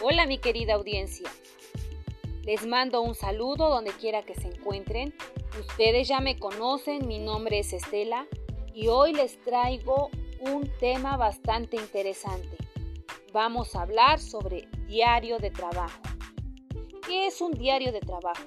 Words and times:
Hola 0.00 0.26
mi 0.26 0.38
querida 0.38 0.74
audiencia. 0.74 1.28
Les 2.44 2.64
mando 2.64 3.02
un 3.02 3.16
saludo 3.16 3.68
donde 3.68 3.90
quiera 3.90 4.22
que 4.22 4.36
se 4.36 4.46
encuentren. 4.46 5.12
Ustedes 5.58 6.06
ya 6.06 6.20
me 6.20 6.38
conocen, 6.38 7.08
mi 7.08 7.18
nombre 7.18 7.58
es 7.58 7.72
Estela 7.72 8.28
y 8.72 8.86
hoy 8.86 9.12
les 9.12 9.42
traigo 9.42 10.10
un 10.40 10.70
tema 10.78 11.16
bastante 11.16 11.76
interesante. 11.76 12.56
Vamos 13.32 13.74
a 13.74 13.82
hablar 13.82 14.20
sobre 14.20 14.68
diario 14.86 15.40
de 15.40 15.50
trabajo. 15.50 16.00
¿Qué 17.04 17.26
es 17.26 17.40
un 17.40 17.50
diario 17.50 17.90
de 17.90 17.98
trabajo? 17.98 18.46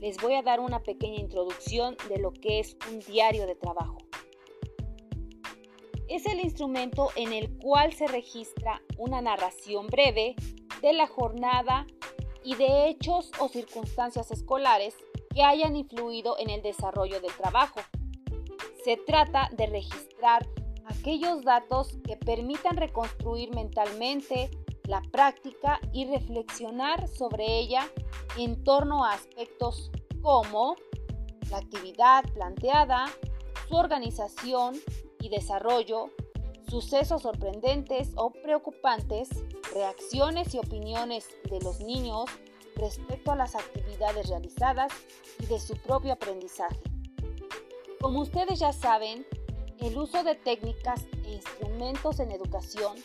Les 0.00 0.16
voy 0.16 0.34
a 0.34 0.42
dar 0.42 0.58
una 0.58 0.82
pequeña 0.82 1.20
introducción 1.20 1.96
de 2.08 2.18
lo 2.18 2.32
que 2.32 2.58
es 2.58 2.76
un 2.90 2.98
diario 2.98 3.46
de 3.46 3.54
trabajo. 3.54 3.98
Es 6.10 6.26
el 6.26 6.40
instrumento 6.40 7.10
en 7.14 7.32
el 7.32 7.56
cual 7.58 7.92
se 7.92 8.08
registra 8.08 8.82
una 8.98 9.22
narración 9.22 9.86
breve 9.86 10.34
de 10.82 10.92
la 10.92 11.06
jornada 11.06 11.86
y 12.42 12.56
de 12.56 12.88
hechos 12.88 13.30
o 13.38 13.46
circunstancias 13.48 14.32
escolares 14.32 14.96
que 15.32 15.44
hayan 15.44 15.76
influido 15.76 16.36
en 16.40 16.50
el 16.50 16.62
desarrollo 16.62 17.20
del 17.20 17.32
trabajo. 17.36 17.78
Se 18.84 18.96
trata 18.96 19.50
de 19.52 19.68
registrar 19.68 20.48
aquellos 20.86 21.44
datos 21.44 21.96
que 22.04 22.16
permitan 22.16 22.76
reconstruir 22.76 23.54
mentalmente 23.54 24.50
la 24.88 25.02
práctica 25.12 25.78
y 25.92 26.06
reflexionar 26.06 27.06
sobre 27.06 27.60
ella 27.60 27.88
en 28.36 28.64
torno 28.64 29.04
a 29.04 29.12
aspectos 29.12 29.92
como 30.22 30.74
la 31.52 31.58
actividad 31.58 32.24
planteada, 32.34 33.06
su 33.68 33.76
organización 33.76 34.74
y 35.20 35.28
desarrollo, 35.28 36.10
sucesos 36.68 37.22
sorprendentes 37.22 38.12
o 38.16 38.30
preocupantes, 38.30 39.28
reacciones 39.74 40.54
y 40.54 40.58
opiniones 40.58 41.28
de 41.50 41.60
los 41.60 41.80
niños 41.80 42.26
respecto 42.76 43.32
a 43.32 43.36
las 43.36 43.54
actividades 43.54 44.28
realizadas 44.28 44.92
y 45.38 45.46
de 45.46 45.58
su 45.58 45.76
propio 45.76 46.12
aprendizaje. 46.12 46.80
Como 48.00 48.20
ustedes 48.20 48.58
ya 48.58 48.72
saben, 48.72 49.26
el 49.80 49.98
uso 49.98 50.22
de 50.24 50.34
técnicas 50.34 51.06
e 51.24 51.32
instrumentos 51.32 52.20
en 52.20 52.30
educación 52.30 52.96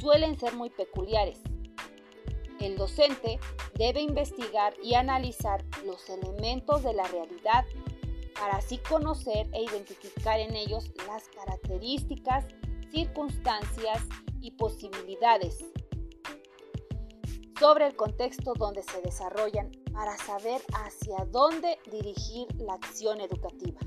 suelen 0.00 0.38
ser 0.38 0.54
muy 0.54 0.70
peculiares. 0.70 1.40
El 2.60 2.76
docente 2.76 3.38
debe 3.74 4.00
investigar 4.00 4.74
y 4.82 4.94
analizar 4.94 5.64
los 5.84 6.08
elementos 6.10 6.82
de 6.82 6.92
la 6.92 7.04
realidad 7.04 7.64
para 8.38 8.56
así 8.56 8.78
conocer 8.78 9.48
e 9.52 9.62
identificar 9.62 10.38
en 10.38 10.54
ellos 10.54 10.90
las 11.06 11.28
características, 11.28 12.46
circunstancias 12.90 14.02
y 14.40 14.52
posibilidades 14.52 15.58
sobre 17.58 17.86
el 17.86 17.96
contexto 17.96 18.54
donde 18.54 18.82
se 18.84 19.00
desarrollan 19.02 19.70
para 19.92 20.16
saber 20.16 20.62
hacia 20.74 21.24
dónde 21.30 21.78
dirigir 21.90 22.46
la 22.56 22.74
acción 22.74 23.20
educativa. 23.20 23.80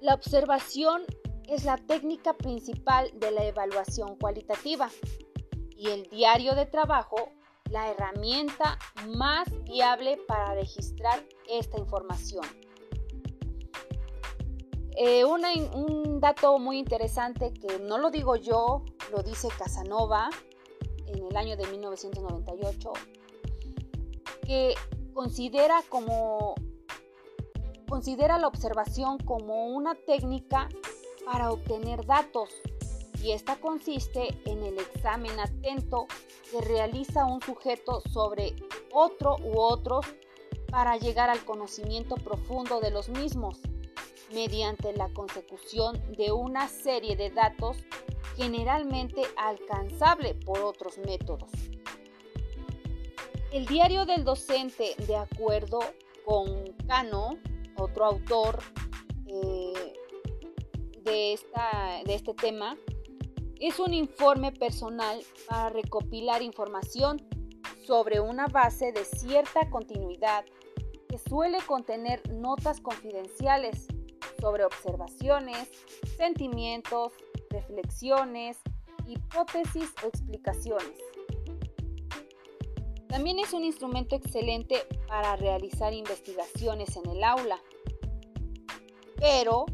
La 0.00 0.14
observación 0.14 1.04
es 1.48 1.64
la 1.64 1.78
técnica 1.78 2.34
principal 2.34 3.10
de 3.18 3.30
la 3.30 3.44
evaluación 3.44 4.16
cualitativa 4.16 4.90
y 5.76 5.88
el 5.88 6.04
diario 6.10 6.54
de 6.54 6.66
trabajo 6.66 7.32
la 7.70 7.90
herramienta 7.90 8.78
más 9.06 9.48
viable 9.64 10.18
para 10.28 10.54
registrar 10.54 11.24
esta 11.48 11.78
información. 11.78 12.44
Eh, 14.96 15.24
un 15.24 16.20
dato 16.20 16.58
muy 16.58 16.78
interesante 16.78 17.52
que 17.54 17.78
no 17.78 17.96
lo 17.96 18.10
digo 18.10 18.36
yo, 18.36 18.84
lo 19.12 19.22
dice 19.22 19.48
Casanova 19.56 20.28
en 21.06 21.24
el 21.24 21.36
año 21.36 21.56
de 21.56 21.66
1998, 21.68 22.92
que 24.42 24.74
considera 25.14 25.82
como 25.88 26.54
considera 27.88 28.38
la 28.38 28.46
observación 28.46 29.18
como 29.18 29.66
una 29.66 29.94
técnica 29.94 30.68
para 31.24 31.50
obtener 31.50 32.06
datos 32.06 32.50
y 33.22 33.32
esta 33.32 33.56
consiste 33.56 34.28
en 34.46 34.62
el 34.62 34.78
examen 34.78 35.38
atento 35.38 36.06
que 36.50 36.60
realiza 36.60 37.26
un 37.26 37.40
sujeto 37.42 38.00
sobre 38.12 38.54
otro 38.92 39.36
u 39.42 39.58
otros 39.58 40.06
para 40.70 40.96
llegar 40.96 41.28
al 41.28 41.44
conocimiento 41.44 42.16
profundo 42.16 42.80
de 42.80 42.90
los 42.90 43.08
mismos 43.08 43.58
mediante 44.32 44.92
la 44.92 45.08
consecución 45.08 46.00
de 46.16 46.32
una 46.32 46.68
serie 46.68 47.16
de 47.16 47.30
datos 47.30 47.78
generalmente 48.36 49.22
alcanzable 49.36 50.34
por 50.34 50.60
otros 50.60 50.98
métodos. 50.98 51.50
El 53.52 53.66
diario 53.66 54.06
del 54.06 54.24
docente, 54.24 54.94
de 55.06 55.16
acuerdo 55.16 55.80
con 56.24 56.72
Cano, 56.86 57.36
otro 57.76 58.04
autor 58.04 58.60
eh, 59.26 59.94
de, 61.02 61.32
esta, 61.32 62.00
de 62.04 62.14
este 62.14 62.34
tema 62.34 62.76
es 63.60 63.78
un 63.78 63.92
informe 63.92 64.52
personal 64.52 65.22
para 65.46 65.68
recopilar 65.68 66.40
información 66.40 67.20
sobre 67.86 68.18
una 68.18 68.46
base 68.46 68.90
de 68.90 69.04
cierta 69.04 69.68
continuidad 69.68 70.46
que 71.08 71.18
suele 71.18 71.58
contener 71.66 72.22
notas 72.32 72.80
confidenciales 72.80 73.86
sobre 74.40 74.64
observaciones, 74.64 75.68
sentimientos, 76.16 77.12
reflexiones, 77.50 78.56
hipótesis 79.06 79.92
o 80.02 80.06
explicaciones. 80.06 80.98
También 83.08 83.40
es 83.40 83.52
un 83.52 83.64
instrumento 83.64 84.16
excelente 84.16 84.86
para 85.06 85.36
realizar 85.36 85.92
investigaciones 85.92 86.96
en 86.96 87.10
el 87.10 87.22
aula, 87.24 87.60
pero 89.16 89.66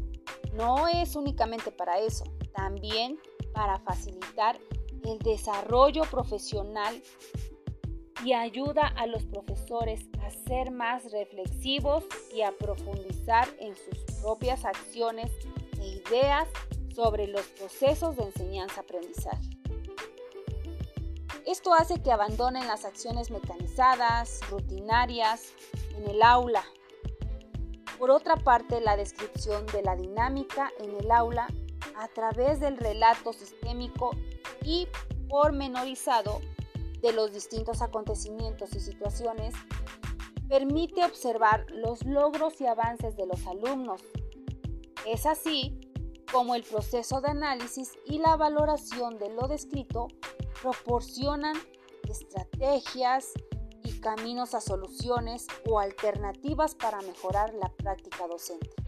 no 0.55 0.89
es 0.89 1.15
únicamente 1.15 1.71
para 1.71 1.99
eso, 1.99 2.25
también 2.53 3.17
para 3.57 3.79
facilitar 3.79 4.59
el 5.03 5.17
desarrollo 5.17 6.03
profesional 6.03 7.01
y 8.23 8.33
ayuda 8.33 8.85
a 8.95 9.07
los 9.07 9.25
profesores 9.25 10.01
a 10.21 10.29
ser 10.47 10.69
más 10.69 11.11
reflexivos 11.11 12.05
y 12.35 12.43
a 12.43 12.51
profundizar 12.51 13.47
en 13.59 13.75
sus 13.75 13.97
propias 14.21 14.63
acciones 14.63 15.31
e 15.79 15.87
ideas 15.87 16.47
sobre 16.93 17.25
los 17.25 17.47
procesos 17.47 18.15
de 18.15 18.25
enseñanza-aprendizaje. 18.25 19.49
Esto 21.47 21.73
hace 21.73 22.03
que 22.03 22.11
abandonen 22.11 22.67
las 22.67 22.85
acciones 22.85 23.31
mecanizadas, 23.31 24.39
rutinarias, 24.51 25.51
en 25.95 26.07
el 26.07 26.21
aula 26.21 26.63
por 27.97 28.11
otra 28.11 28.35
parte, 28.35 28.79
la 28.79 28.95
descripción 28.95 29.65
de 29.67 29.81
la 29.81 29.95
dinámica 29.95 30.71
en 30.79 30.95
el 30.97 31.11
aula 31.11 31.47
a 31.97 32.07
través 32.07 32.59
del 32.59 32.77
relato 32.77 33.33
sistémico 33.33 34.11
y 34.63 34.87
pormenorizado 35.29 36.41
de 37.01 37.13
los 37.13 37.33
distintos 37.33 37.81
acontecimientos 37.81 38.73
y 38.75 38.79
situaciones 38.79 39.53
permite 40.47 41.03
observar 41.03 41.65
los 41.69 42.03
logros 42.05 42.59
y 42.61 42.65
avances 42.65 43.17
de 43.17 43.25
los 43.25 43.45
alumnos. 43.45 44.01
Es 45.05 45.25
así 45.25 45.79
como 46.31 46.55
el 46.55 46.63
proceso 46.63 47.21
de 47.21 47.29
análisis 47.29 47.93
y 48.05 48.19
la 48.19 48.35
valoración 48.35 49.17
de 49.17 49.29
lo 49.29 49.47
descrito 49.47 50.07
proporcionan 50.61 51.55
estrategias, 52.09 53.33
caminos 53.97 54.53
a 54.53 54.61
soluciones 54.61 55.47
o 55.67 55.79
alternativas 55.79 56.75
para 56.75 57.01
mejorar 57.01 57.53
la 57.53 57.69
práctica 57.69 58.27
docente. 58.27 58.86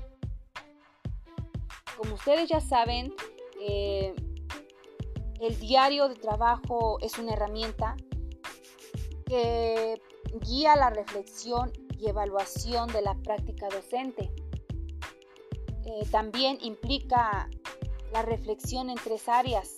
Como 2.00 2.16
ustedes 2.16 2.48
ya 2.48 2.62
saben, 2.62 3.14
eh, 3.60 4.16
el 5.42 5.60
diario 5.60 6.08
de 6.08 6.16
trabajo 6.16 6.98
es 7.02 7.18
una 7.18 7.34
herramienta 7.34 7.98
que 9.26 10.02
guía 10.40 10.78
la 10.78 10.92
reflexión 10.92 11.74
y 12.00 12.08
evaluación 12.08 12.88
de 12.94 13.02
la 13.02 13.16
práctica 13.16 13.68
docente. 13.68 14.32
Eh, 15.84 16.08
también 16.10 16.58
implica 16.62 17.50
la 18.14 18.22
reflexión 18.22 18.90
en 18.90 18.96
tres 18.96 19.28
áreas, 19.28 19.76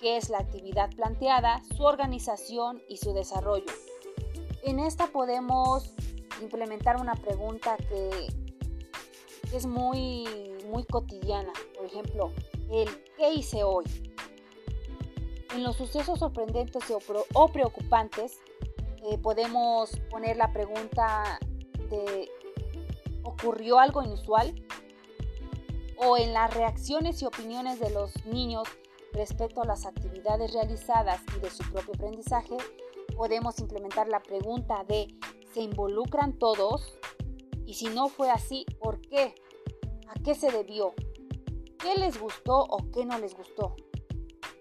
que 0.00 0.16
es 0.16 0.30
la 0.30 0.38
actividad 0.38 0.88
planteada, 0.96 1.60
su 1.76 1.82
organización 1.82 2.80
y 2.88 2.96
su 2.96 3.12
desarrollo. 3.12 3.70
En 4.62 4.78
esta 4.78 5.08
podemos 5.08 5.92
implementar 6.40 6.96
una 6.98 7.16
pregunta 7.16 7.76
que 7.76 8.28
es 9.52 9.66
muy, 9.66 10.53
muy 10.64 10.84
cotidiana. 10.84 11.52
Por 11.76 11.86
ejemplo, 11.86 12.32
el 12.70 12.88
¿qué 13.16 13.32
hice 13.32 13.64
hoy? 13.64 13.84
En 15.54 15.62
los 15.62 15.76
sucesos 15.76 16.18
sorprendentes 16.18 16.82
o 17.34 17.48
preocupantes 17.48 18.40
eh, 19.04 19.18
podemos 19.18 19.90
poner 20.10 20.36
la 20.36 20.52
pregunta 20.52 21.38
de 21.90 22.28
¿ocurrió 23.22 23.78
algo 23.78 24.02
inusual? 24.02 24.54
O 25.96 26.16
en 26.16 26.32
las 26.32 26.52
reacciones 26.54 27.22
y 27.22 27.26
opiniones 27.26 27.78
de 27.78 27.90
los 27.90 28.24
niños 28.26 28.66
respecto 29.12 29.62
a 29.62 29.66
las 29.66 29.86
actividades 29.86 30.52
realizadas 30.52 31.20
y 31.36 31.40
de 31.40 31.50
su 31.50 31.62
propio 31.70 31.94
aprendizaje, 31.94 32.56
podemos 33.16 33.58
implementar 33.60 34.08
la 34.08 34.20
pregunta 34.20 34.84
de 34.84 35.06
¿se 35.52 35.60
involucran 35.60 36.38
todos? 36.38 36.98
Y 37.66 37.74
si 37.74 37.86
no 37.86 38.08
fue 38.08 38.30
así, 38.30 38.66
¿por 38.80 39.00
qué? 39.00 39.34
¿A 40.08 40.14
qué 40.22 40.34
se 40.34 40.50
debió? 40.50 40.94
¿Qué 41.78 41.94
les 41.98 42.18
gustó 42.20 42.64
o 42.64 42.90
qué 42.92 43.04
no 43.04 43.18
les 43.18 43.34
gustó? 43.34 43.76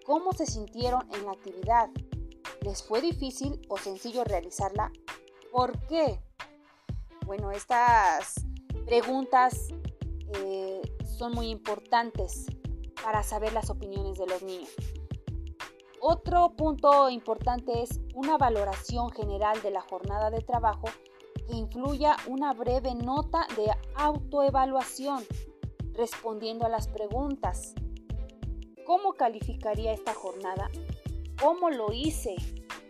¿Cómo 0.05 0.33
se 0.33 0.45
sintieron 0.45 1.07
en 1.13 1.25
la 1.25 1.31
actividad? 1.31 1.89
¿Les 2.61 2.83
fue 2.83 3.01
difícil 3.01 3.61
o 3.69 3.77
sencillo 3.77 4.23
realizarla? 4.23 4.91
¿Por 5.51 5.77
qué? 5.87 6.19
Bueno, 7.25 7.51
estas 7.51 8.45
preguntas 8.85 9.69
eh, 10.35 10.81
son 11.17 11.33
muy 11.33 11.49
importantes 11.49 12.45
para 13.01 13.23
saber 13.23 13.53
las 13.53 13.69
opiniones 13.69 14.17
de 14.17 14.27
los 14.27 14.41
niños. 14.43 14.69
Otro 16.01 16.49
punto 16.57 17.09
importante 17.09 17.81
es 17.81 18.01
una 18.13 18.37
valoración 18.37 19.09
general 19.11 19.61
de 19.61 19.71
la 19.71 19.81
jornada 19.81 20.29
de 20.29 20.41
trabajo 20.41 20.89
que 21.47 21.55
incluya 21.55 22.17
una 22.27 22.53
breve 22.53 22.93
nota 22.95 23.47
de 23.55 23.71
autoevaluación 23.95 25.23
respondiendo 25.95 26.65
a 26.65 26.69
las 26.69 26.87
preguntas. 26.87 27.75
¿Cómo 28.85 29.13
calificaría 29.13 29.93
esta 29.93 30.13
jornada? 30.13 30.69
¿Cómo 31.39 31.69
lo 31.69 31.93
hice? 31.93 32.35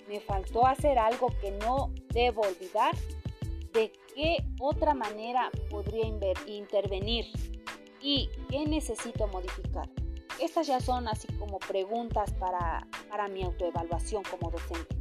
¿Me 0.07 0.19
faltó 0.19 0.65
hacer 0.65 0.97
algo 0.97 1.27
que 1.41 1.51
no 1.51 1.91
debo 2.09 2.41
olvidar? 2.41 2.95
¿De 3.73 3.91
qué 4.13 4.37
otra 4.59 4.93
manera 4.93 5.51
podría 5.69 6.05
intervenir? 6.47 7.25
¿Y 8.01 8.29
qué 8.49 8.65
necesito 8.65 9.27
modificar? 9.27 9.89
Estas 10.39 10.67
ya 10.67 10.79
son 10.79 11.07
así 11.07 11.27
como 11.37 11.59
preguntas 11.59 12.33
para, 12.33 12.87
para 13.09 13.27
mi 13.27 13.43
autoevaluación 13.43 14.23
como 14.23 14.51
docente. 14.51 14.95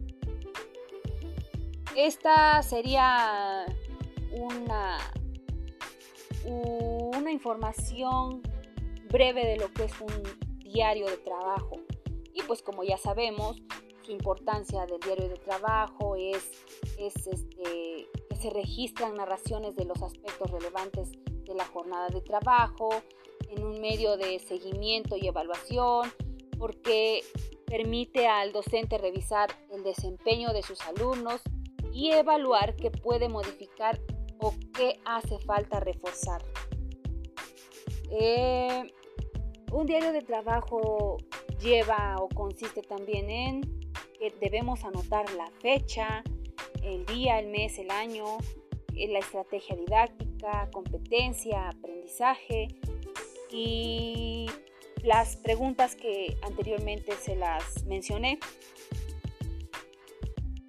Esta 1.97 2.63
sería 2.63 3.67
una, 4.33 4.99
una 6.45 7.31
información 7.31 8.43
breve 9.11 9.47
de 9.47 9.57
lo 9.57 9.73
que 9.73 9.85
es 9.85 10.01
un 10.01 10.23
diario 10.59 11.07
de 11.07 11.19
trabajo. 11.19 11.77
Y 12.35 12.43
pues 12.43 12.63
como 12.63 12.83
ya 12.83 12.97
sabemos, 12.97 13.63
su 14.03 14.13
importancia 14.13 14.87
del 14.87 15.01
diario 15.01 15.29
de 15.29 15.37
trabajo 15.37 16.17
es, 16.17 16.51
es 16.99 17.27
este, 17.27 18.09
que 18.29 18.37
se 18.41 18.51
registran 18.51 19.15
narraciones 19.15 19.77
de 19.77 19.85
los 19.85 20.03
aspectos 20.03 20.51
relevantes 20.51 21.13
de 21.45 21.55
la 21.55 21.65
jornada 21.67 22.09
de 22.09 22.21
trabajo, 22.21 22.91
en 23.51 23.65
un 23.65 23.81
medio 23.81 24.17
de 24.17 24.39
seguimiento 24.39 25.17
y 25.17 25.27
evaluación, 25.27 26.11
porque 26.59 27.23
permite 27.67 28.27
al 28.27 28.53
docente 28.53 28.99
revisar 28.99 29.51
el 29.71 29.83
desempeño 29.83 30.53
de 30.53 30.63
sus 30.63 30.81
alumnos 30.83 31.41
y 31.93 32.11
evaluar 32.11 32.77
qué 32.77 32.91
puede 32.91 33.29
modificar 33.29 34.02
o 34.43 34.55
qué 34.75 35.01
hace 35.05 35.39
falta 35.39 35.81
reforzar. 35.81 36.45
Eh, 38.11 38.93
un 39.73 39.87
diario 39.87 40.13
de 40.13 40.21
trabajo 40.21 41.17
lleva 41.61 42.17
o 42.19 42.29
consiste 42.29 42.83
también 42.83 43.31
en 43.31 43.61
que 44.19 44.35
debemos 44.41 44.85
anotar 44.85 45.33
la 45.33 45.51
fecha, 45.61 46.23
el 46.83 47.07
día, 47.07 47.39
el 47.39 47.49
mes, 47.49 47.79
el 47.79 47.91
año, 47.91 48.25
eh, 48.95 49.09
la 49.09 49.21
estrategia 49.21 49.77
didáctica, 49.77 50.69
competencia, 50.73 51.69
aprendizaje, 51.69 52.69
y 53.53 54.47
las 55.03 55.37
preguntas 55.37 55.95
que 55.95 56.37
anteriormente 56.43 57.13
se 57.13 57.37
las 57.37 57.85
mencioné. 57.85 58.39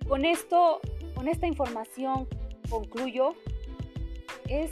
Con 0.08 0.26
esto, 0.26 0.82
con 1.16 1.28
esta 1.28 1.48
información 1.48 2.28
concluyo. 2.70 3.36
Es, 4.54 4.72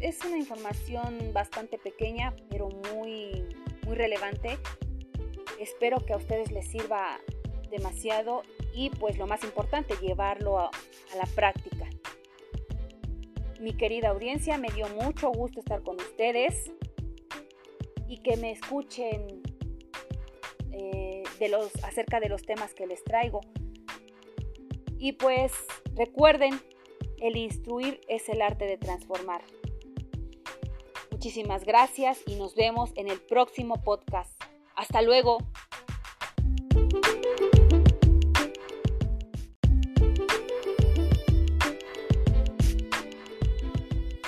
es 0.00 0.24
una 0.24 0.36
información 0.36 1.32
bastante 1.32 1.78
pequeña, 1.78 2.34
pero 2.50 2.68
muy, 2.68 3.44
muy 3.86 3.94
relevante. 3.94 4.58
Espero 5.60 6.04
que 6.04 6.14
a 6.14 6.16
ustedes 6.16 6.50
les 6.50 6.66
sirva 6.66 7.20
demasiado 7.70 8.42
y 8.74 8.90
pues 8.90 9.16
lo 9.16 9.28
más 9.28 9.44
importante, 9.44 9.94
llevarlo 10.02 10.58
a, 10.58 10.72
la 11.16 11.26
práctica. 11.36 11.88
Mi 13.60 13.74
querida 13.74 14.08
audiencia, 14.08 14.58
me 14.58 14.68
dio 14.70 14.88
mucho 14.88 15.30
gusto 15.30 15.60
estar 15.60 15.84
con 15.84 15.94
ustedes 15.94 16.72
y 18.08 18.18
que 18.18 18.36
me 18.36 18.50
escuchen 18.50 19.42
eh, 20.72 21.22
de 21.38 21.48
los, 21.50 21.72
acerca 21.84 22.18
de 22.18 22.28
los 22.28 22.42
temas 22.42 22.74
que 22.74 22.88
les 22.88 23.04
traigo. 23.04 23.42
Y 24.98 25.12
pues 25.12 25.52
recuerden, 25.94 26.60
el 27.20 27.36
instruir 27.36 28.00
es 28.08 28.28
el 28.28 28.42
arte 28.42 28.66
de 28.66 28.76
transformar. 28.76 29.42
Muchísimas 31.10 31.64
gracias 31.64 32.20
y 32.26 32.36
nos 32.36 32.54
vemos 32.54 32.90
en 32.96 33.08
el 33.08 33.20
próximo 33.20 33.82
podcast. 33.82 34.30
Hasta 34.74 35.00
luego. 35.02 35.38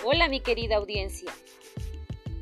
Hola 0.05 0.29
mi 0.29 0.41
querida 0.41 0.77
audiencia. 0.77 1.33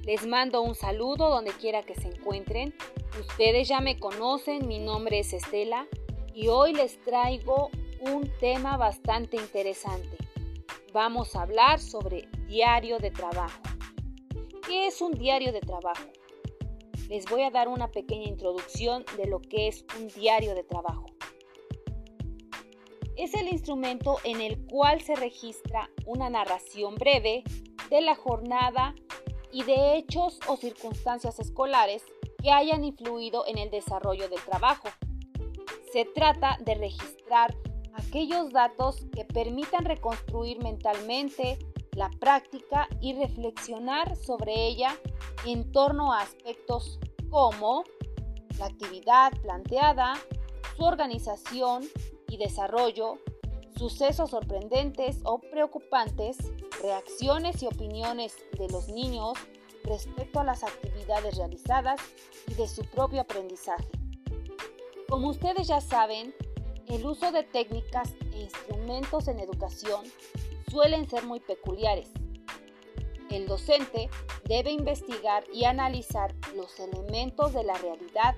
Les 0.04 0.26
mando 0.26 0.60
un 0.60 0.74
saludo 0.74 1.30
donde 1.30 1.52
quiera 1.52 1.82
que 1.82 1.94
se 1.94 2.08
encuentren. 2.08 2.74
Ustedes 3.18 3.68
ya 3.68 3.80
me 3.80 3.98
conocen, 3.98 4.68
mi 4.68 4.78
nombre 4.78 5.18
es 5.20 5.32
Estela 5.32 5.86
y 6.34 6.48
hoy 6.48 6.74
les 6.74 7.02
traigo 7.02 7.70
un 8.00 8.30
tema 8.38 8.76
bastante 8.76 9.36
interesante. 9.36 10.23
Vamos 10.94 11.34
a 11.34 11.42
hablar 11.42 11.80
sobre 11.80 12.28
diario 12.46 13.00
de 13.00 13.10
trabajo. 13.10 13.60
¿Qué 14.64 14.86
es 14.86 15.00
un 15.00 15.10
diario 15.10 15.52
de 15.52 15.60
trabajo? 15.60 16.04
Les 17.08 17.24
voy 17.28 17.42
a 17.42 17.50
dar 17.50 17.66
una 17.66 17.90
pequeña 17.90 18.28
introducción 18.28 19.04
de 19.16 19.26
lo 19.26 19.40
que 19.40 19.66
es 19.66 19.84
un 19.98 20.06
diario 20.06 20.54
de 20.54 20.62
trabajo. 20.62 21.06
Es 23.16 23.34
el 23.34 23.48
instrumento 23.48 24.18
en 24.22 24.40
el 24.40 24.64
cual 24.66 25.00
se 25.00 25.16
registra 25.16 25.90
una 26.06 26.30
narración 26.30 26.94
breve 26.94 27.42
de 27.90 28.00
la 28.00 28.14
jornada 28.14 28.94
y 29.50 29.64
de 29.64 29.96
hechos 29.96 30.38
o 30.46 30.56
circunstancias 30.56 31.40
escolares 31.40 32.04
que 32.40 32.52
hayan 32.52 32.84
influido 32.84 33.44
en 33.48 33.58
el 33.58 33.68
desarrollo 33.68 34.28
del 34.28 34.40
trabajo. 34.44 34.86
Se 35.92 36.04
trata 36.04 36.56
de 36.64 36.76
registrar 36.76 37.52
aquellos 37.94 38.50
datos 38.50 39.06
que 39.14 39.24
permitan 39.24 39.84
reconstruir 39.84 40.62
mentalmente 40.62 41.58
la 41.92 42.10
práctica 42.10 42.88
y 43.00 43.14
reflexionar 43.14 44.16
sobre 44.16 44.66
ella 44.66 44.96
en 45.46 45.70
torno 45.70 46.12
a 46.12 46.20
aspectos 46.20 46.98
como 47.30 47.84
la 48.58 48.66
actividad 48.66 49.32
planteada, 49.42 50.14
su 50.76 50.84
organización 50.84 51.84
y 52.28 52.36
desarrollo, 52.36 53.18
sucesos 53.76 54.30
sorprendentes 54.30 55.20
o 55.24 55.38
preocupantes, 55.38 56.38
reacciones 56.82 57.62
y 57.62 57.66
opiniones 57.66 58.36
de 58.58 58.68
los 58.68 58.88
niños 58.88 59.38
respecto 59.84 60.40
a 60.40 60.44
las 60.44 60.64
actividades 60.64 61.36
realizadas 61.36 62.00
y 62.48 62.54
de 62.54 62.66
su 62.68 62.84
propio 62.84 63.20
aprendizaje. 63.20 63.88
Como 65.08 65.28
ustedes 65.28 65.68
ya 65.68 65.80
saben, 65.80 66.34
el 66.88 67.06
uso 67.06 67.32
de 67.32 67.42
técnicas 67.42 68.14
e 68.32 68.42
instrumentos 68.42 69.28
en 69.28 69.40
educación 69.40 70.04
suelen 70.70 71.08
ser 71.08 71.24
muy 71.24 71.40
peculiares. 71.40 72.10
El 73.30 73.46
docente 73.46 74.08
debe 74.44 74.70
investigar 74.70 75.44
y 75.52 75.64
analizar 75.64 76.34
los 76.54 76.78
elementos 76.78 77.52
de 77.52 77.64
la 77.64 77.74
realidad 77.74 78.34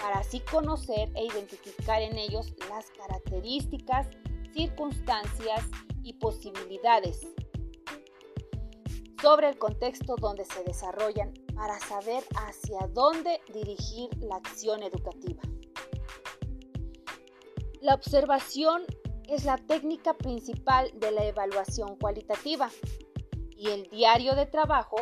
para 0.00 0.18
así 0.18 0.40
conocer 0.40 1.10
e 1.14 1.24
identificar 1.24 2.02
en 2.02 2.16
ellos 2.18 2.52
las 2.68 2.90
características 2.90 4.08
circunstancias 4.52 5.64
y 6.02 6.14
posibilidades 6.14 7.26
sobre 9.20 9.48
el 9.48 9.58
contexto 9.58 10.16
donde 10.16 10.44
se 10.44 10.62
desarrollan 10.64 11.34
para 11.54 11.78
saber 11.80 12.22
hacia 12.36 12.86
dónde 12.92 13.40
dirigir 13.52 14.10
la 14.18 14.36
acción 14.36 14.82
educativa. 14.82 15.42
La 17.86 17.94
observación 17.94 18.82
es 19.28 19.44
la 19.44 19.58
técnica 19.58 20.14
principal 20.14 20.90
de 20.98 21.12
la 21.12 21.24
evaluación 21.24 21.94
cualitativa 21.94 22.68
y 23.56 23.68
el 23.68 23.88
diario 23.90 24.34
de 24.34 24.44
trabajo 24.46 24.96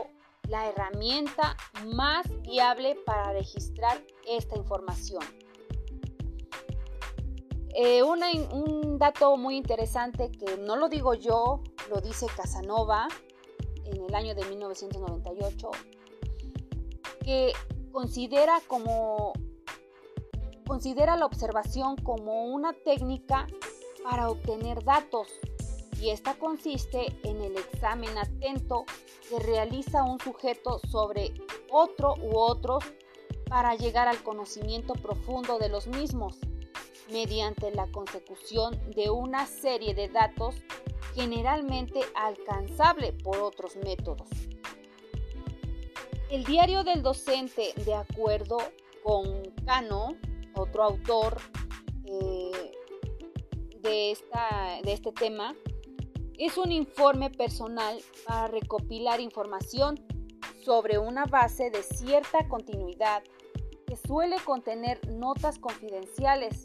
la 0.51 0.69
herramienta 0.69 1.57
más 1.95 2.27
viable 2.43 2.95
para 3.07 3.33
registrar 3.33 4.05
esta 4.29 4.59
información. 4.59 5.23
Eh, 7.75 8.03
un 8.03 8.99
dato 8.99 9.39
muy 9.39 9.57
interesante 9.57 10.31
que 10.31 10.59
no 10.59 10.77
lo 10.77 10.91
digo 10.91 11.15
yo, 11.15 11.63
lo 11.89 12.03
dice 12.03 12.27
Casanova 12.37 13.09
en 13.87 14.05
el 14.05 14.15
año 14.15 14.35
de 14.35 14.45
1998, 14.45 15.71
que 17.25 17.55
considera 17.91 18.61
como 18.67 19.33
considera 20.65 21.17
la 21.17 21.27
observación 21.27 21.97
como 21.97 22.45
una 22.45 22.73
técnica 22.73 23.47
para 24.03 24.31
obtener 24.31 24.83
datos 24.85 25.29
y 26.01 26.11
esta 26.11 26.35
consiste 26.35 27.07
en 27.23 27.41
el 27.41 27.57
examen 27.57 28.17
atento 28.19 28.85
que 29.29 29.39
realiza 29.39 30.05
un 30.05 30.19
sujeto 30.21 30.79
sobre 30.91 31.33
otro 31.71 32.15
u 32.21 32.37
otros 32.37 32.85
para 33.49 33.75
llegar 33.75 34.09
al 34.09 34.23
conocimiento 34.23 34.95
profundo 34.95 35.59
de 35.59 35.69
los 35.69 35.87
mismos 35.87 36.39
mediante 37.11 37.71
la 37.71 37.87
consecución 37.91 38.79
de 38.95 39.11
una 39.11 39.47
serie 39.47 39.95
de 39.95 40.09
datos 40.09 40.57
generalmente 41.15 42.01
alcanzable 42.15 43.13
por 43.13 43.39
otros 43.39 43.77
métodos. 43.77 44.29
El 46.31 46.45
diario 46.45 46.83
del 46.83 47.03
docente, 47.03 47.73
de 47.85 47.95
acuerdo 47.95 48.59
con 49.03 49.43
Cano, 49.65 50.17
otro 50.57 50.83
autor 50.83 51.37
eh, 52.07 52.73
de, 53.81 54.11
esta, 54.11 54.81
de 54.83 54.93
este 54.93 55.13
tema, 55.13 55.55
es 56.39 56.59
un 56.59 56.73
informe 56.73 57.31
personal 57.31 58.01
para 58.27 58.49
recopilar 58.49 59.21
información 59.21 59.95
sobre 60.65 60.99
una 60.99 61.27
base 61.27 61.71
de 61.71 61.83
cierta 61.83 62.49
continuidad 62.49 63.23
que 63.87 63.97
suele 63.97 64.37
contener 64.45 64.99
notas 65.09 65.59
confidenciales 65.59 66.65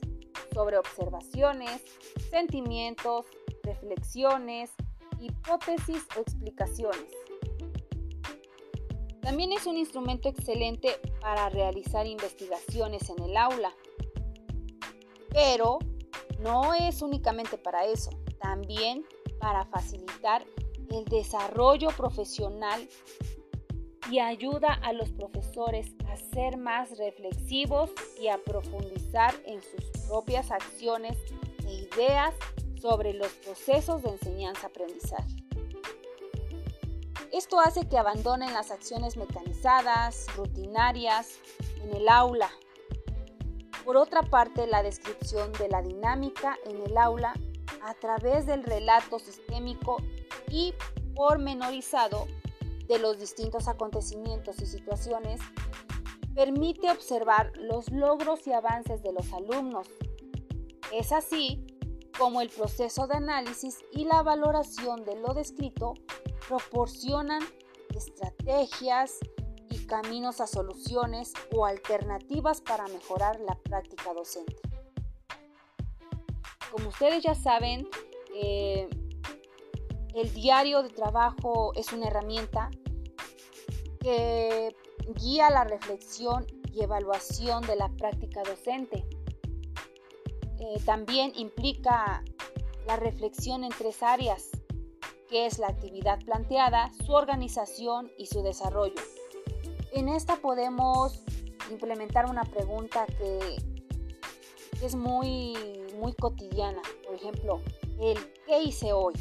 sobre 0.54 0.78
observaciones, 0.78 1.84
sentimientos, 2.32 3.26
reflexiones, 3.64 4.72
hipótesis 5.20 6.08
o 6.18 6.22
explicaciones. 6.22 7.19
También 9.22 9.52
es 9.52 9.66
un 9.66 9.78
instrumento 9.78 10.30
excelente 10.30 10.90
para 11.22 11.50
realizar 11.50 12.08
investigaciones 12.08 13.10
en 13.10 13.22
el 13.24 13.38
aula, 13.38 13.74
pero 15.32 15.80
no 16.40 16.74
es 16.74 17.02
únicamente 17.02 17.58
para 17.58 17.86
eso, 17.86 18.12
también 18.40 19.06
para 19.40 19.66
facilitar 19.66 20.46
el 20.90 21.06
desarrollo 21.06 21.90
profesional 21.90 22.88
y 24.12 24.20
ayuda 24.20 24.74
a 24.74 24.94
los 24.94 25.10
profesores 25.12 25.94
a 26.08 26.16
ser 26.16 26.58
más 26.58 26.98
reflexivos 26.98 27.92
y 28.20 28.28
a 28.28 28.38
profundizar 28.40 29.34
en 29.46 29.62
sus 29.62 29.86
propias 30.08 30.50
acciones 30.50 31.18
e 31.68 31.88
ideas 31.94 32.34
sobre 32.82 33.14
los 33.14 33.32
procesos 33.34 34.02
de 34.02 34.10
enseñanza-aprendizaje. 34.10 35.49
Esto 37.32 37.60
hace 37.60 37.88
que 37.88 37.98
abandonen 37.98 38.54
las 38.54 38.72
acciones 38.72 39.16
mecanizadas, 39.16 40.26
rutinarias, 40.36 41.38
en 41.84 41.96
el 41.96 42.10
aula. 42.10 42.50
Por 43.86 43.98
otra 43.98 44.24
parte, 44.24 44.66
la 44.66 44.82
descripción 44.82 45.52
de 45.54 45.70
la 45.70 45.82
dinámica 45.82 46.58
en 46.66 46.82
el 46.82 46.98
aula 46.98 47.34
a 47.84 47.94
través 47.94 48.46
del 48.46 48.64
relato 48.64 49.20
sistémico 49.20 49.98
y 50.50 50.74
pormenorizado 51.16 52.28
de 52.88 52.98
los 52.98 53.20
distintos 53.20 53.68
acontecimientos 53.68 54.60
y 54.62 54.66
situaciones 54.66 55.40
permite 56.34 56.90
observar 56.90 57.52
los 57.58 57.92
logros 57.92 58.48
y 58.48 58.54
avances 58.54 59.04
de 59.04 59.14
los 59.14 59.32
alumnos. 59.34 59.88
Es 60.92 61.12
así 61.12 61.64
como 62.20 62.42
el 62.42 62.50
proceso 62.50 63.08
de 63.08 63.16
análisis 63.16 63.80
y 63.94 64.04
la 64.04 64.22
valoración 64.22 65.06
de 65.06 65.16
lo 65.16 65.34
descrito 65.34 65.94
proporcionan 66.48 67.42
estrategias 67.96 69.20
y 69.70 69.86
caminos 69.86 70.42
a 70.42 70.48
soluciones 70.48 71.32
o 71.56 71.66
alternativas 71.66 72.60
para 72.60 72.86
mejorar 72.88 73.40
la 73.40 73.56
práctica 73.56 74.14
docente. 74.14 74.58
Como 76.70 76.90
ustedes 76.90 77.24
ya 77.24 77.36
saben, 77.36 77.88
eh, 78.36 78.90
el 80.14 80.34
diario 80.34 80.84
de 80.84 80.90
trabajo 80.90 81.72
es 81.76 81.94
una 81.94 82.08
herramienta 82.08 82.70
que 84.02 84.76
guía 85.16 85.50
la 85.50 85.64
reflexión 85.64 86.46
y 86.74 86.84
evaluación 86.84 87.66
de 87.66 87.78
la 87.78 87.90
práctica 87.90 88.44
docente. 88.44 89.08
Eh, 90.60 90.80
también 90.86 91.32
implica 91.36 92.24
la 92.86 92.98
reflexión 92.98 93.64
en 93.64 93.70
tres 93.70 94.04
áreas, 94.04 94.50
que 95.30 95.46
es 95.46 95.60
la 95.60 95.68
actividad 95.68 96.20
planteada, 96.26 96.92
su 97.06 97.14
organización 97.14 98.12
y 98.18 98.26
su 98.26 98.42
desarrollo. 98.42 99.02
En 99.94 100.10
esta 100.10 100.36
podemos 100.36 101.22
implementar 101.72 102.26
una 102.30 102.44
pregunta 102.44 103.06
que 103.06 103.58
es 104.84 104.96
muy, 104.96 105.54
muy 105.98 106.14
cotidiana. 106.14 106.82
Por 107.06 107.16
ejemplo, 107.16 107.62
el 108.02 108.18
¿qué 108.46 108.64
hice 108.64 108.94
hoy? 108.94 109.14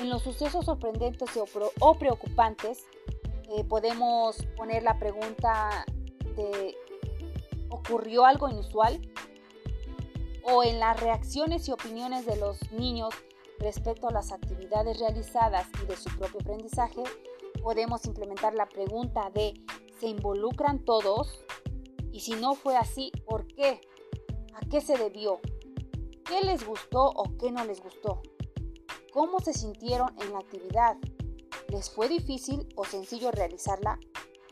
En 0.00 0.10
los 0.10 0.22
sucesos 0.22 0.66
sorprendentes 0.66 1.30
o 1.80 1.94
preocupantes, 1.98 2.84
eh, 3.56 3.64
podemos 3.64 4.36
poner 4.56 4.82
la 4.82 4.98
pregunta 4.98 5.86
de 6.36 6.76
¿ocurrió 7.70 8.24
algo 8.24 8.48
inusual? 8.48 9.00
O 10.48 10.62
en 10.62 10.78
las 10.78 11.00
reacciones 11.00 11.66
y 11.68 11.72
opiniones 11.72 12.24
de 12.24 12.36
los 12.36 12.70
niños 12.72 13.12
respecto 13.58 14.08
a 14.08 14.12
las 14.12 14.32
actividades 14.32 14.98
realizadas 15.00 15.66
y 15.82 15.86
de 15.86 15.96
su 15.96 16.08
propio 16.16 16.40
aprendizaje, 16.40 17.02
podemos 17.62 18.04
implementar 18.06 18.54
la 18.54 18.66
pregunta 18.66 19.30
de 19.34 19.54
¿se 19.98 20.06
involucran 20.06 20.84
todos? 20.84 21.44
Y 22.12 22.20
si 22.20 22.34
no 22.34 22.54
fue 22.54 22.76
así, 22.76 23.10
¿por 23.26 23.46
qué? 23.48 23.80
¿A 24.54 24.60
qué 24.70 24.80
se 24.80 24.96
debió? 24.96 25.40
¿Qué 26.24 26.42
les 26.42 26.64
gustó 26.64 27.10
o 27.10 27.36
qué 27.38 27.50
no 27.50 27.64
les 27.64 27.82
gustó? 27.82 28.22
¿Cómo 29.12 29.40
se 29.40 29.52
sintieron 29.52 30.14
en 30.20 30.32
la 30.32 30.38
actividad? 30.38 30.96
¿Les 31.68 31.90
fue 31.90 32.08
difícil 32.08 32.68
o 32.76 32.84
sencillo 32.84 33.32
realizarla? 33.32 33.98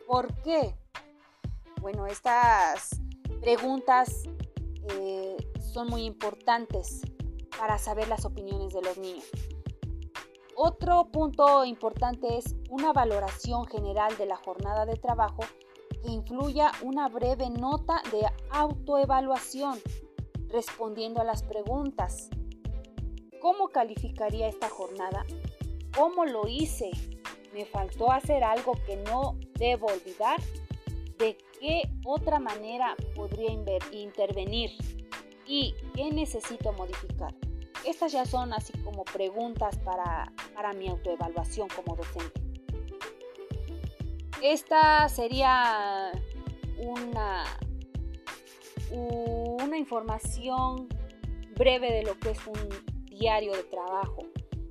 ¿Por 0.06 0.34
qué? 0.42 0.74
Bueno, 1.80 2.06
estas 2.06 3.00
preguntas 3.40 4.24
eh, 4.90 5.36
son 5.72 5.88
muy 5.88 6.04
importantes 6.04 7.02
para 7.58 7.78
saber 7.78 8.08
las 8.08 8.24
opiniones 8.24 8.72
de 8.72 8.82
los 8.82 8.98
niños. 8.98 9.24
Otro 10.56 11.06
punto 11.10 11.64
importante 11.64 12.38
es 12.38 12.54
una 12.70 12.92
valoración 12.92 13.66
general 13.66 14.16
de 14.16 14.26
la 14.26 14.36
jornada 14.36 14.86
de 14.86 14.96
trabajo 14.96 15.42
que 16.02 16.10
incluya 16.10 16.70
una 16.82 17.08
breve 17.08 17.50
nota 17.50 18.02
de 18.12 18.26
autoevaluación 18.50 19.80
respondiendo 20.48 21.20
a 21.20 21.24
las 21.24 21.42
preguntas. 21.42 22.30
¿Cómo 23.40 23.68
calificaría 23.68 24.46
esta 24.46 24.68
jornada? 24.68 25.24
¿Cómo 25.96 26.24
lo 26.24 26.46
hice? 26.46 26.90
¿Me 27.52 27.64
faltó 27.64 28.12
hacer 28.12 28.44
algo 28.44 28.72
que 28.86 28.96
no 28.96 29.36
debo 29.58 29.88
olvidar? 29.88 30.40
¿De 31.18 31.36
qué 31.60 31.82
otra 32.04 32.38
manera 32.38 32.96
podría 33.14 33.50
intervenir? 33.92 34.70
¿Y 35.46 35.74
qué 35.94 36.10
necesito 36.10 36.72
modificar? 36.72 37.34
Estas 37.84 38.12
ya 38.12 38.24
son 38.24 38.52
así 38.52 38.72
como 38.78 39.04
preguntas 39.04 39.78
para, 39.78 40.32
para 40.54 40.72
mi 40.72 40.88
autoevaluación 40.88 41.68
como 41.68 41.96
docente. 41.96 42.40
Esta 44.42 45.08
sería 45.08 46.12
una, 46.78 47.44
una 48.90 49.78
información 49.78 50.88
breve 51.56 51.92
de 51.92 52.02
lo 52.02 52.18
que 52.18 52.30
es 52.30 52.46
un 52.46 52.68
diario 53.06 53.52
de 53.52 53.64
trabajo. 53.64 54.26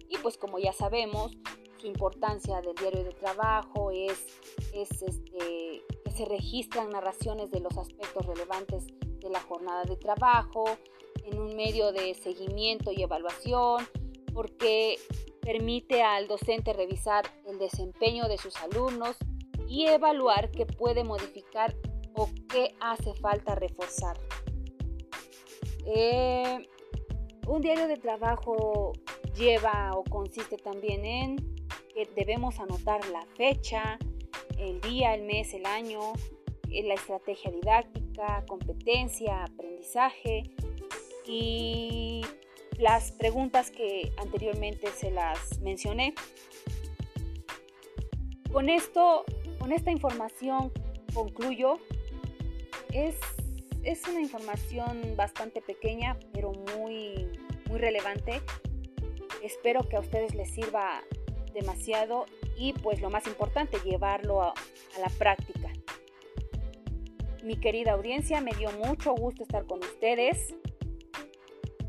Y 0.09 0.17
pues 0.17 0.37
como 0.37 0.59
ya 0.59 0.73
sabemos, 0.73 1.31
su 1.77 1.87
importancia 1.87 2.61
del 2.61 2.75
diario 2.75 3.03
de 3.03 3.13
trabajo 3.13 3.91
es, 3.91 4.25
es 4.73 5.01
este, 5.01 5.81
se 6.15 6.25
registran 6.25 6.89
narraciones 6.89 7.51
de 7.51 7.59
los 7.59 7.77
aspectos 7.77 8.25
relevantes 8.25 8.87
de 9.19 9.29
la 9.29 9.39
jornada 9.41 9.83
de 9.83 9.97
trabajo 9.97 10.65
en 11.25 11.39
un 11.39 11.55
medio 11.55 11.91
de 11.91 12.13
seguimiento 12.13 12.91
y 12.91 13.01
evaluación, 13.01 13.87
porque 14.33 14.97
permite 15.41 16.01
al 16.01 16.27
docente 16.27 16.73
revisar 16.73 17.25
el 17.47 17.57
desempeño 17.57 18.27
de 18.27 18.37
sus 18.37 18.55
alumnos 18.57 19.15
y 19.67 19.85
evaluar 19.87 20.51
qué 20.51 20.65
puede 20.65 21.03
modificar 21.03 21.75
o 22.15 22.29
qué 22.49 22.75
hace 22.79 23.13
falta 23.15 23.55
reforzar. 23.55 24.17
Eh, 25.85 26.67
un 27.47 27.61
diario 27.61 27.87
de 27.87 27.97
trabajo 27.97 28.93
lleva 29.35 29.91
o 29.95 30.03
consiste 30.03 30.57
también 30.57 31.05
en 31.05 31.35
que 31.93 32.05
debemos 32.15 32.59
anotar 32.59 33.05
la 33.09 33.25
fecha, 33.35 33.97
el 34.69 34.81
día, 34.81 35.13
el 35.13 35.23
mes, 35.23 35.53
el 35.53 35.65
año, 35.65 36.13
la 36.69 36.93
estrategia 36.93 37.51
didáctica, 37.51 38.43
competencia, 38.47 39.43
aprendizaje 39.43 40.43
y 41.25 42.21
las 42.77 43.11
preguntas 43.11 43.71
que 43.71 44.11
anteriormente 44.17 44.87
se 44.87 45.11
las 45.11 45.59
mencioné. 45.59 46.13
Con 48.51 48.69
esto, 48.69 49.25
con 49.59 49.71
esta 49.71 49.91
información 49.91 50.71
concluyo. 51.13 51.79
Es 52.91 53.15
es 53.83 54.07
una 54.07 54.21
información 54.21 55.15
bastante 55.17 55.61
pequeña, 55.61 56.17
pero 56.31 56.53
muy, 56.53 57.27
muy 57.67 57.77
relevante. 57.77 58.41
Espero 59.43 59.87
que 59.89 59.97
a 59.97 59.99
ustedes 59.99 60.33
les 60.35 60.51
sirva 60.51 61.03
demasiado 61.53 62.25
y 62.57 62.73
pues 62.73 63.01
lo 63.01 63.09
más 63.09 63.27
importante, 63.27 63.77
llevarlo 63.83 64.41
a, 64.41 64.53
la 64.99 65.09
práctica. 65.17 65.69
Mi 67.43 67.55
querida 67.57 67.93
audiencia, 67.93 68.41
me 68.41 68.51
dio 68.51 68.71
mucho 68.71 69.13
gusto 69.13 69.43
estar 69.43 69.65
con 69.65 69.79
ustedes 69.79 70.53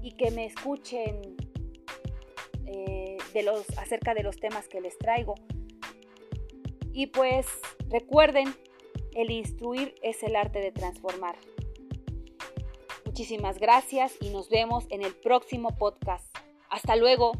y 0.02 0.12
que 0.12 0.30
me 0.30 0.46
escuchen 0.46 1.36
eh, 2.66 3.18
de 3.32 3.42
los, 3.42 3.68
acerca 3.78 4.14
de 4.14 4.22
los 4.22 4.36
temas 4.36 4.68
que 4.68 4.80
les 4.80 4.96
traigo. 4.98 5.34
Y 6.92 7.08
pues 7.08 7.46
recuerden, 7.88 8.54
el 9.14 9.30
instruir 9.30 9.94
es 10.02 10.22
el 10.22 10.34
arte 10.36 10.60
de 10.60 10.72
transformar. 10.72 11.36
Muchísimas 13.04 13.58
gracias 13.58 14.16
y 14.20 14.30
nos 14.30 14.48
vemos 14.48 14.86
en 14.90 15.02
el 15.02 15.14
próximo 15.14 15.76
podcast. 15.76 16.26
Hasta 16.68 16.96
luego. 16.96 17.32